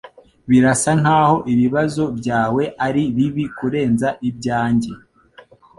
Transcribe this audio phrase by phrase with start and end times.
[0.49, 4.91] Birasa nkaho ibibazo byawe ari bibi kurenza ibyanjye.